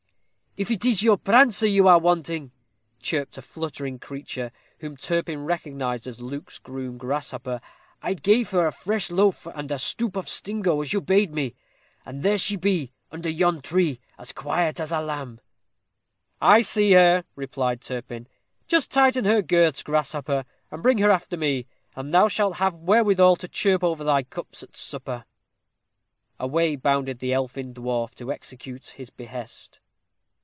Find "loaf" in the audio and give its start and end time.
9.09-9.45